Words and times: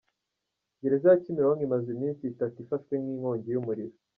Gereza 0.81 1.07
ya 1.11 1.21
Kimironko 1.23 1.63
imaze 1.67 1.87
iminsi 1.95 2.21
itatu 2.33 2.55
ifashwe 2.63 2.93
n'inkongi 3.03 3.47
y'umuriro. 3.51 3.95